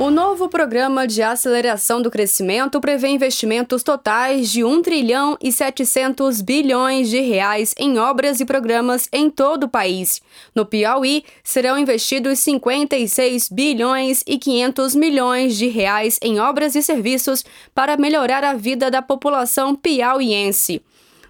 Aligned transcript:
O 0.00 0.10
novo 0.10 0.48
programa 0.48 1.06
de 1.06 1.20
aceleração 1.20 2.00
do 2.00 2.10
crescimento 2.10 2.80
prevê 2.80 3.08
investimentos 3.08 3.82
totais 3.82 4.50
de 4.50 4.64
1 4.64 4.80
trilhão 4.80 5.36
e 5.42 5.52
700 5.52 6.40
bilhões 6.40 7.10
de 7.10 7.20
reais 7.20 7.74
em 7.78 7.98
obras 7.98 8.40
e 8.40 8.46
programas 8.46 9.10
em 9.12 9.28
todo 9.28 9.64
o 9.64 9.68
país. 9.68 10.22
No 10.54 10.64
Piauí, 10.64 11.22
serão 11.44 11.76
investidos 11.76 12.38
56 12.38 13.50
bilhões 13.50 14.24
e 14.26 14.38
500 14.38 14.94
milhões 14.94 15.58
de 15.58 15.68
reais 15.68 16.18
em 16.22 16.40
obras 16.40 16.74
e 16.74 16.82
serviços 16.82 17.44
para 17.74 17.98
melhorar 17.98 18.42
a 18.42 18.54
vida 18.54 18.90
da 18.90 19.02
população 19.02 19.74
piauiense. 19.76 20.82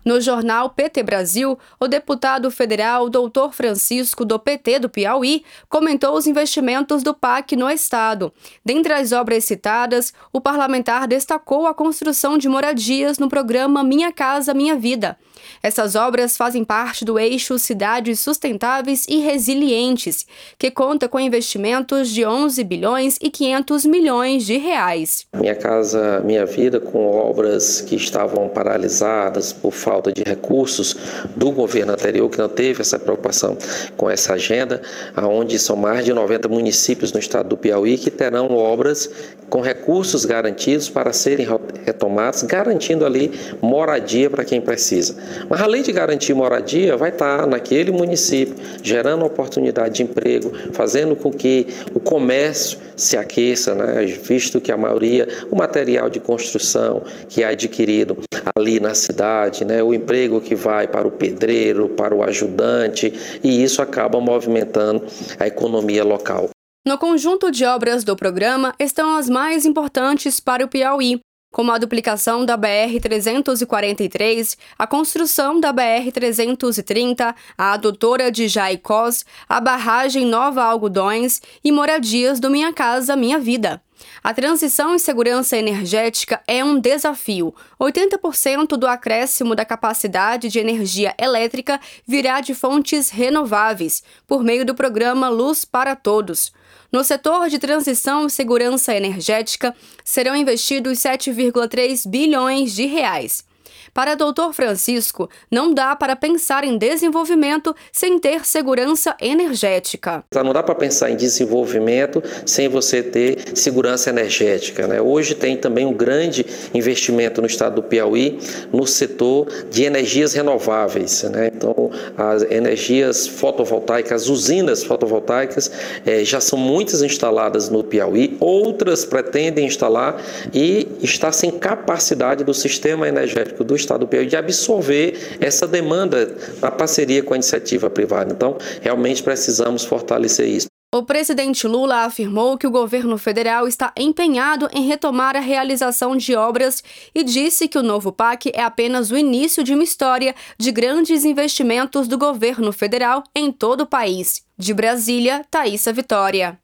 No 0.05 0.21
jornal 0.21 0.71
PT 0.71 1.03
Brasil, 1.03 1.59
o 1.79 1.87
deputado 1.87 2.51
federal 2.51 3.11
Dr. 3.11 3.51
Francisco 3.53 4.25
do 4.25 4.39
PT 4.39 4.79
do 4.79 4.89
Piauí 4.89 5.45
comentou 5.69 6.17
os 6.17 6.27
investimentos 6.27 7.03
do 7.03 7.13
PAC 7.13 7.55
no 7.55 7.69
estado. 7.69 8.33
Dentre 8.65 8.95
as 8.95 9.13
obras 9.13 9.45
citadas, 9.45 10.13
o 10.33 10.41
parlamentar 10.41 11.07
destacou 11.07 11.67
a 11.67 11.75
construção 11.75 12.39
de 12.39 12.49
moradias 12.49 13.19
no 13.19 13.29
programa 13.29 13.85
Minha 13.85 14.11
Casa 14.11 14.55
Minha 14.55 14.77
Vida. 14.77 15.19
Essas 15.63 15.95
obras 15.95 16.37
fazem 16.37 16.65
parte 16.65 17.05
do 17.05 17.19
eixo 17.19 17.59
Cidades 17.59 18.21
Sustentáveis 18.21 19.07
e 19.09 19.19
Resilientes, 19.19 20.27
que 20.59 20.71
conta 20.71 21.09
com 21.09 21.21
investimentos 21.21 22.09
de 22.09 22.25
11 22.25 22.63
bilhões 22.65 23.19
e 23.21 23.31
500 23.31 23.85
milhões 23.85 24.45
de 24.45 24.57
reais. 24.57 25.27
Minha 25.35 25.55
Casa 25.55 26.21
Minha 26.21 26.47
Vida, 26.47 26.81
com 26.81 27.11
obras 27.11 27.81
que 27.81 27.97
estavam 27.97 28.49
paralisadas 28.49 29.53
por 29.53 29.73
falta 29.91 30.13
de 30.13 30.23
recursos 30.23 30.95
do 31.35 31.51
governo 31.51 31.93
anterior, 31.93 32.31
que 32.31 32.39
não 32.39 32.49
teve 32.49 32.81
essa 32.81 32.97
preocupação 32.97 33.59
com 33.97 34.09
essa 34.09 34.35
agenda, 34.35 34.81
aonde 35.17 35.59
são 35.59 35.75
mais 35.75 36.05
de 36.05 36.13
90 36.13 36.47
municípios 36.49 37.13
no 37.13 37.19
estado 37.19 37.49
do 37.49 37.57
Piauí 37.57 37.99
que 37.99 38.09
terão 38.09 38.55
obras 38.55 39.11
com 39.49 39.61
recursos 39.61 40.25
garantidos 40.25 40.89
para 40.89 41.13
serem 41.13 41.45
retomados, 41.85 42.45
garantindo 42.45 43.05
ali 43.05 43.33
moradia 43.61 44.31
para 44.31 44.45
quem 44.45 44.61
precisa. 44.61 45.17
Mas 45.49 45.61
além 45.61 45.83
de 45.83 45.91
garantir 45.91 46.35
moradia, 46.35 46.97
vai 46.97 47.11
estar 47.11 47.49
naquele 47.49 47.91
município, 47.91 48.55
gerando 48.81 49.25
oportunidade 49.25 49.97
de 49.97 50.05
emprego, 50.05 50.53
fazendo 50.73 51.17
com 51.17 51.33
que 51.33 51.67
o 51.93 51.99
comércio 51.99 52.79
se 52.95 53.17
aqueça, 53.17 53.75
né? 53.75 54.05
visto 54.23 54.61
que 54.61 54.71
a 54.71 54.77
maioria, 54.77 55.27
o 55.51 55.57
material 55.57 56.09
de 56.09 56.21
construção 56.21 57.03
que 57.29 57.43
é 57.43 57.49
adquirido 57.49 58.30
ali 58.57 58.81
na 58.81 58.95
cidade, 58.95 59.65
né? 59.65 59.83
o 59.83 59.95
emprego 59.95 60.41
que 60.41 60.55
vai 60.55 60.89
para 60.89 61.07
o 61.07 61.11
pedreiro, 61.11 61.89
para 61.89 62.15
o 62.15 62.23
ajudante, 62.23 63.13
e 63.43 63.63
isso 63.63 63.83
acaba 63.83 64.21
movimentando 64.21 65.05
a 65.39 65.47
economia 65.47 66.05
local. 66.05 66.51
No 66.87 66.97
conjunto 66.97 67.51
de 67.51 67.65
obras 67.65 68.05
do 68.05 68.17
programa 68.17 68.75
estão 68.79 69.17
as 69.17 69.29
mais 69.29 69.67
importantes 69.67 70.41
para 70.41 70.65
o 70.65 70.69
Piauí, 70.69 71.21
como 71.53 71.73
a 71.73 71.79
duplicação 71.79 72.45
da 72.45 72.57
BR-343, 72.57 74.57
a 74.79 74.87
construção 74.87 75.59
da 75.59 75.73
BR-330, 75.73 77.35
a 77.59 77.73
adutora 77.73 78.31
de 78.31 78.47
Jaicós, 78.47 79.25
a 79.49 79.61
barragem 79.61 80.25
Nova 80.25 80.63
Algodões 80.63 81.41
e 81.63 81.73
moradias 81.73 82.39
do 82.39 82.51
Minha 82.51 82.73
Casa 82.73 83.17
Minha 83.17 83.39
Vida. 83.39 83.83
A 84.23 84.35
transição 84.35 84.95
em 84.95 84.99
segurança 84.99 85.57
energética 85.57 86.43
é 86.47 86.65
um 86.65 86.79
desafio. 86.79 87.55
80% 87.81 88.77
do 88.77 88.87
acréscimo 88.87 89.55
da 89.55 89.65
capacidade 89.65 90.49
de 90.49 90.59
energia 90.59 91.15
elétrica 91.19 91.81
virá 92.07 92.41
de 92.41 92.55
fontes 92.55 93.11
renováveis, 93.11 94.03
por 94.27 94.43
meio 94.43 94.65
do 94.65 94.75
programa 94.75 95.29
Luz 95.29 95.65
para 95.65 95.97
Todos. 95.97 96.53
No 96.93 97.05
setor 97.05 97.49
de 97.49 97.59
transição 97.59 98.27
e 98.27 98.31
segurança 98.31 98.95
energética, 98.95 99.75
serão 100.05 100.35
investidos 100.35 100.99
7,3 100.99 102.09
bilhões 102.09 102.75
de 102.75 102.87
reais. 102.87 103.50
Para 103.93 104.15
Dr. 104.15 104.53
Francisco, 104.53 105.29
não 105.51 105.73
dá 105.73 105.95
para 105.97 106.15
pensar 106.17 106.65
em 106.65 106.79
desenvolvimento 106.79 107.75
sem 107.93 108.19
ter 108.19 108.45
segurança 108.47 109.17
energética. 109.21 110.25
Não 110.35 110.53
dá 110.53 110.63
para 110.63 110.75
pensar 110.75 111.11
em 111.11 111.17
desenvolvimento 111.17 112.23
sem 112.47 112.69
você 112.69 113.03
ter 113.03 113.57
segurança 113.57 114.11
energética. 114.11 114.87
Né? 114.87 115.01
Hoje 115.01 115.35
tem 115.35 115.57
também 115.57 115.87
um 115.87 115.93
grande 115.93 116.45
investimento 116.73 117.41
no 117.41 117.47
estado 117.47 117.77
do 117.77 117.83
Piauí 117.83 118.39
no 118.73 118.87
setor 118.87 119.47
de 119.71 119.85
energias 119.85 120.33
renováveis. 120.33 121.23
Né? 121.25 121.51
Então, 121.55 121.91
as 122.17 122.43
energias 122.43 123.27
fotovoltaicas, 123.27 124.23
as 124.23 124.29
usinas 124.29 124.83
fotovoltaicas 124.83 125.71
eh, 126.07 126.25
já 126.25 126.41
são 126.41 126.59
muitas 126.59 127.03
instaladas 127.03 127.69
no 127.69 127.83
Piauí, 127.83 128.37
outras 128.41 129.05
pretendem 129.05 129.67
instalar 129.67 130.21
e 130.53 130.89
está 131.03 131.33
sem 131.33 131.51
capacidade 131.51 132.45
do 132.45 132.55
sistema 132.55 133.09
energético 133.09 133.60
do 133.65 133.77
estado 133.77 134.01
do 134.01 134.09
Piauí 134.09 134.27
de 134.27 134.37
absorver 134.37 135.39
essa 135.41 135.67
demanda 135.67 136.37
na 136.61 136.71
parceria 136.71 137.23
com 137.23 137.35
a 137.35 137.37
iniciativa 137.37 137.91
privada. 137.91 138.33
Então, 138.33 138.57
realmente 138.81 139.23
precisamos 139.23 139.85
fortalecer 139.85 140.49
isso. 140.49 140.67
O 140.93 141.05
presidente 141.05 141.69
Lula 141.69 142.05
afirmou 142.05 142.59
que 142.59 142.67
o 142.67 142.71
governo 142.71 143.17
federal 143.17 143.69
está 143.69 143.93
empenhado 143.97 144.69
em 144.73 144.89
retomar 144.89 145.37
a 145.37 145.41
realização 145.41 146.17
de 146.17 146.35
obras 146.35 146.83
e 147.15 147.23
disse 147.23 147.69
que 147.69 147.79
o 147.79 147.83
novo 147.83 148.11
PAC 148.11 148.51
é 148.53 148.63
apenas 148.63 149.13
o 149.13 149.17
início 149.17 149.63
de 149.63 149.73
uma 149.73 149.85
história 149.85 150.35
de 150.59 150.73
grandes 150.73 151.25
investimentos 151.25 152.09
do 152.09 152.19
governo 152.19 152.73
federal 152.73 153.23
em 153.37 153.53
todo 153.53 153.83
o 153.83 153.87
país. 153.87 154.43
De 154.59 154.75
Brasília, 154.75 155.45
Thaisa 155.49 155.93
Vitória. 155.93 156.59